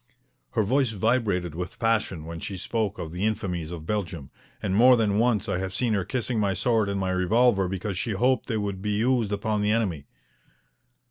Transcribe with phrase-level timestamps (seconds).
[0.53, 4.97] Her voice vibrated with passion when she spoke of the infamies of Belgium, and more
[4.97, 8.47] than once I have seen her kissing my sword and my revolver because she hoped
[8.47, 10.07] they would be used upon the enemy.